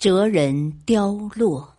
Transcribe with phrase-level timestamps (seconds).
[0.00, 1.76] 哲人凋落。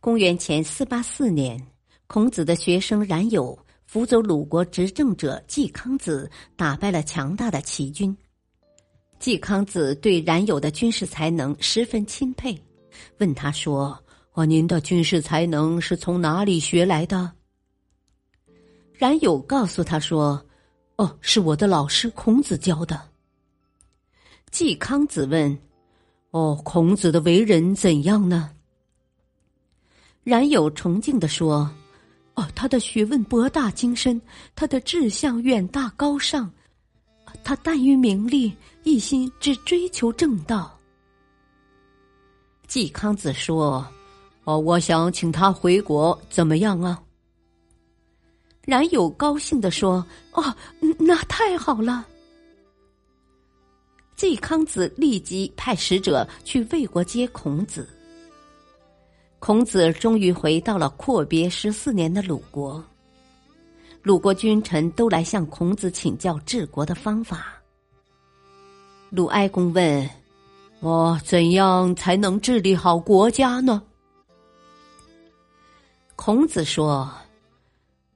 [0.00, 1.64] 公元前四八四年，
[2.08, 8.12] 孔子的学生冉有辅佐鲁国执政者季康子，打败了强大的齐军。
[9.20, 12.60] 季康子对冉有的军事才能十分钦佩，
[13.18, 13.96] 问他说
[14.34, 17.30] ：“哦，您的军事才能是从哪里学来的？”
[18.98, 20.44] 冉有告诉他说
[20.98, 23.10] ：“哦，是我的老师孔子教的。”
[24.52, 25.58] 季康子问
[26.30, 28.50] ：“哦，孔子的为人怎样呢？”
[30.24, 31.68] 冉有崇敬的说
[32.36, 34.20] ：“哦，他的学问博大精深，
[34.54, 36.52] 他的志向远大高尚，
[37.42, 40.78] 他淡于名利，一心只追求正道。”
[42.68, 43.84] 季康子说
[44.44, 47.02] ：“哦，我想请他回国，怎么样啊？”
[48.66, 50.54] 冉有高兴的说：“哦，
[50.98, 52.06] 那太好了。”
[54.16, 57.88] 季康子立即派使者去魏国接孔子。
[59.38, 62.82] 孔子终于回到了阔别十四年的鲁国。
[64.02, 67.54] 鲁国君臣都来向孔子请教治国的方法。
[69.10, 70.08] 鲁哀公问
[70.80, 73.82] ：“我怎样才能治理好国家呢？”
[76.14, 77.12] 孔子说：“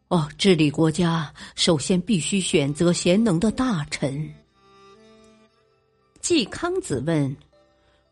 [0.08, 4.32] 哦，治理国家，首先必须选择贤能的大臣。”
[6.26, 7.36] 季康子问：“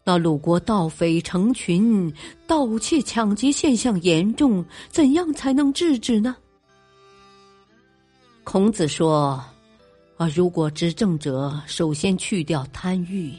[0.07, 2.15] 那鲁国盗匪成群，
[2.47, 6.37] 盗窃抢劫现象严重，怎样才能制止呢？”
[8.45, 9.45] 孔子说
[10.17, 13.33] ：“啊，如果执政者首先去掉贪欲，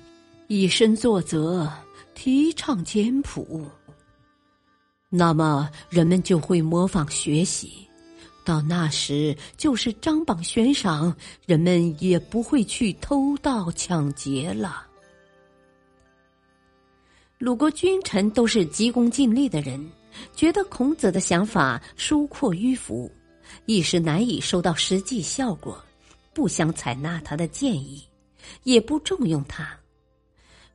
[0.50, 1.72] 以身作则，
[2.14, 3.66] 提倡简朴，
[5.10, 7.88] 那么人们就会模仿学习。”
[8.46, 11.14] 到那时，就是张榜悬赏，
[11.46, 14.86] 人们也不会去偷盗抢劫了。
[17.40, 19.86] 鲁国君臣都是急功近利的人，
[20.34, 23.12] 觉得孔子的想法疏阔迂腐，
[23.66, 25.84] 一时难以收到实际效果，
[26.34, 28.02] 不想采纳他的建议，
[28.64, 29.78] 也不重用他。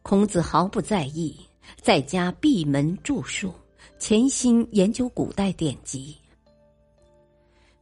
[0.02, 1.34] 孔子毫不在意，
[1.80, 3.54] 在家闭门著述，
[3.98, 6.16] 潜心研究古代典籍。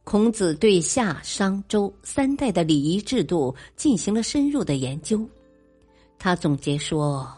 [0.09, 5.23] 孔子对夏、商、周三代的礼仪制度进行了深入的研究。
[6.17, 7.31] 他总结说：“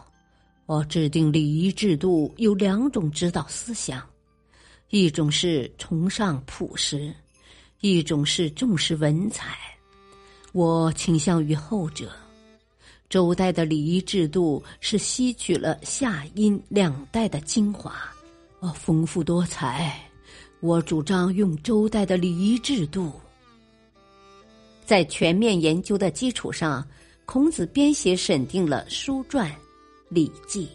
[0.64, 4.02] 我制定礼仪制度有两种指导思想，
[4.88, 7.14] 一种是崇尚朴实，
[7.82, 9.54] 一种是重视文采。
[10.52, 12.10] 我倾向于后者。
[13.10, 17.94] 周代的礼仪制度是吸取了夏、殷两代的精华，
[18.60, 20.02] 哦，丰富多彩。”
[20.62, 23.10] 我主张用周代的礼仪制度，
[24.86, 26.86] 在全面研究的基础上，
[27.24, 29.50] 孔子编写审定了书传
[30.08, 30.66] 《礼记》。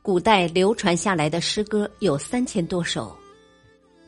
[0.00, 3.14] 古代流传下来的诗歌有三千多首，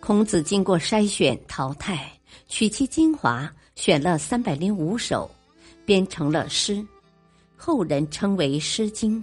[0.00, 2.10] 孔子经过筛选淘汰，
[2.46, 5.30] 取其精华，选了三百零五首，
[5.84, 6.82] 编成了诗，
[7.58, 9.22] 后人称为《诗经》。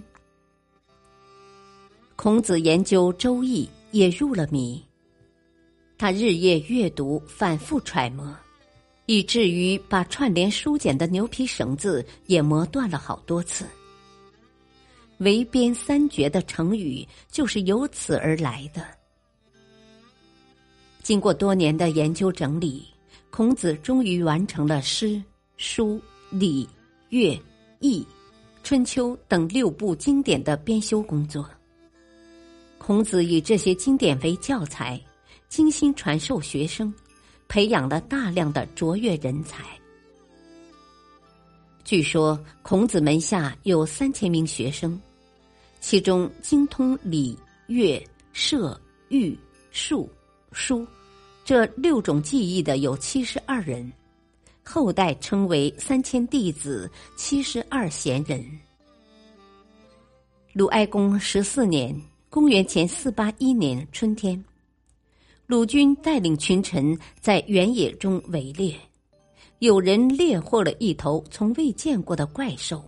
[2.14, 3.66] 孔子研究《周易》。
[3.96, 4.82] 也入了迷。
[5.98, 8.36] 他日夜阅读，反复揣摩，
[9.06, 13.64] 以至于把串联书简的牛皮绳子也磨断了好多次。
[15.18, 18.86] 围边三绝的成语就是由此而来的。
[21.02, 22.84] 经过多年的研究整理，
[23.30, 25.22] 孔子终于完成了诗、
[25.56, 25.98] 书、
[26.28, 26.68] 礼、
[27.08, 27.40] 乐、
[27.80, 28.06] 易、
[28.62, 31.48] 春秋等六部经典的编修工作。
[32.86, 35.00] 孔子以这些经典为教材，
[35.48, 36.94] 精心传授学生，
[37.48, 39.64] 培养了大量的卓越人才。
[41.82, 44.96] 据说孔子门下有三千名学生，
[45.80, 47.36] 其中精通礼、
[47.66, 48.00] 乐、
[48.32, 49.36] 射、御、
[49.72, 50.08] 数、
[50.52, 50.86] 书
[51.44, 53.92] 这六种技艺的有七十二人，
[54.62, 58.48] 后代称为三千弟子、七十二贤人。
[60.52, 62.00] 鲁哀公十四年。
[62.36, 64.44] 公元前四八一年春天，
[65.46, 68.78] 鲁军带领群臣在原野中围猎，
[69.60, 72.84] 有人猎获了一头从未见过的怪兽。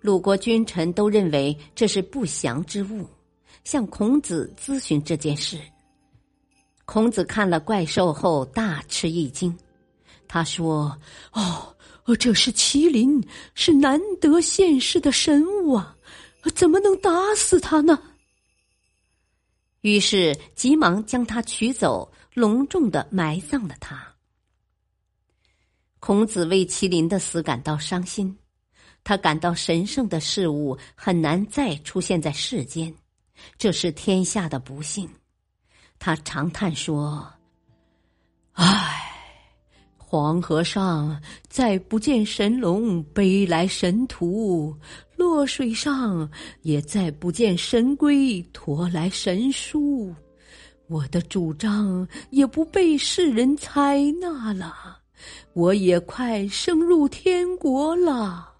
[0.00, 3.06] 鲁国君臣都认为这是不祥之物，
[3.64, 5.58] 向孔子咨询这件事。
[6.86, 9.54] 孔子看了怪兽后大吃一惊，
[10.26, 10.98] 他说
[11.34, 15.94] ：“哦，这是麒麟，是难得现世的神物啊，
[16.54, 18.02] 怎么能打死他呢？”
[19.82, 24.04] 于是急忙将他取走，隆重的埋葬了他。
[26.00, 28.36] 孔子为麒麟的死感到伤心，
[29.04, 32.92] 他感到神圣的事物很难再出现在世间，
[33.58, 35.08] 这是天下的不幸。
[35.98, 37.32] 他长叹说
[38.54, 39.02] ：“唉，
[39.96, 44.76] 黄河上再不见神龙背来神图，
[45.22, 46.28] 落水上
[46.62, 50.12] 也再不见神龟驮来神书，
[50.88, 54.98] 我的主张也不被世人采纳了。”
[55.54, 58.52] 我也快升入天国了。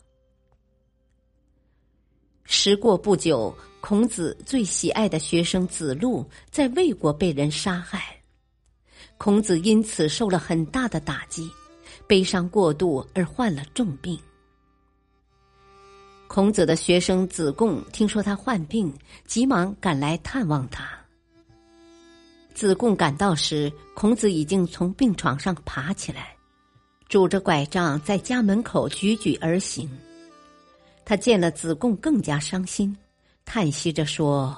[2.45, 8.17] 时过不久，孔子最喜爱的学生子路在魏国被人杀害，
[9.19, 11.51] 孔子因此受了很大的打击，
[12.07, 14.17] 悲伤过度而患了重病。
[16.35, 18.91] 孔子的学生子贡听说他患病，
[19.27, 20.89] 急忙赶来探望他。
[22.55, 26.35] 子贡赶到时，孔子已经从病床上爬起来。
[27.07, 29.87] 拄着拐杖在家门口踽踽而行，
[31.05, 32.97] 他见了子贡更加伤心，
[33.45, 34.57] 叹息着说：“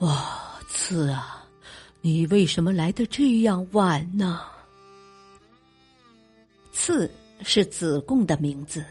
[0.00, 1.42] 哇，次啊，
[2.02, 4.42] 你为什么来的这样晚呢？”
[6.70, 7.10] 次
[7.42, 8.84] 是子贡的名字。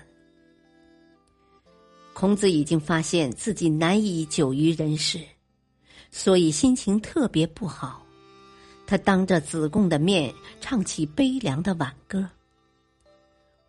[2.19, 5.21] 孔子已经发现自己难以久于人世，
[6.11, 8.05] 所以心情特别不好。
[8.85, 12.27] 他当着子贡的面唱起悲凉的挽歌。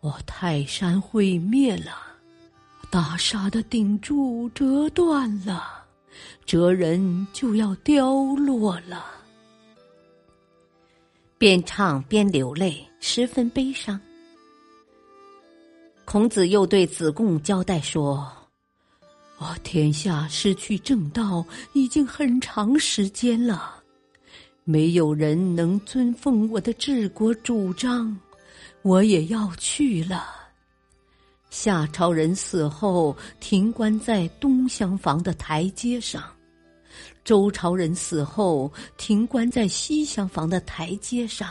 [0.01, 1.95] 我泰山毁灭了，
[2.89, 5.85] 大厦的顶柱折断了，
[6.45, 9.05] 哲人就要凋落了。
[11.37, 13.97] 边唱边流泪，十分悲伤。
[16.03, 18.29] 孔子又对子贡交代说
[19.41, 21.43] ：“我天下失去正道
[21.73, 23.81] 已经很长时间了，
[24.63, 28.15] 没有人能尊奉我的治国主张。”
[28.83, 30.25] 我也要去了。
[31.49, 36.21] 夏朝人死后，停棺在东厢房的台阶上；
[37.23, 41.47] 周朝人死后，停棺在西厢房的台阶上；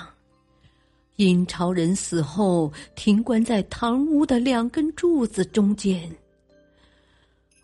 [1.16, 6.08] 殷朝人死后，停棺在堂屋的两根柱子中间。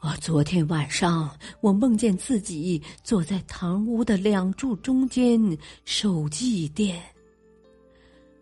[0.06, 1.29] 我，昨天晚上
[1.61, 6.94] 我梦见自己坐在堂屋的两柱中间受祭奠。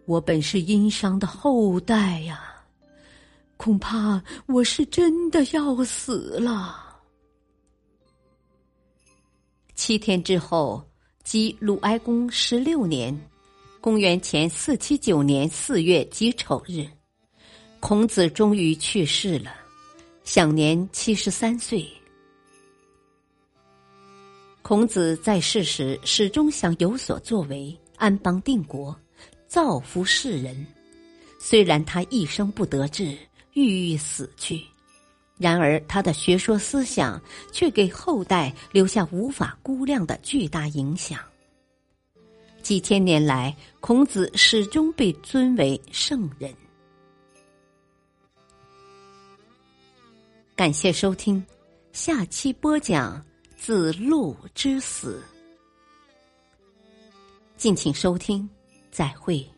[0.05, 2.55] 我本是殷商的后代呀，
[3.57, 7.01] 恐怕我是真的要死了。
[9.75, 10.85] 七天之后，
[11.23, 13.19] 即鲁哀公十六年
[13.81, 16.87] （公元前四七九年四月己丑日），
[17.81, 19.51] 孔子终于去世了，
[20.35, 21.89] 享年七十三岁。
[24.63, 28.99] 孔子在世时始终想有所作为，安邦定国。
[29.47, 30.67] 造福世人，
[31.39, 33.17] 虽然他一生不得志，
[33.53, 34.61] 郁郁死去，
[35.39, 41.17] 然而他的学说思想却给后代留下无法估量的巨大影响。
[42.61, 46.53] 几千年来，孔子始终被尊为圣人。
[50.56, 51.44] 感谢收听，
[51.93, 53.20] 下期播讲
[53.56, 55.20] 子路之死，
[57.56, 58.49] 敬请收听。
[58.93, 59.54] 再会。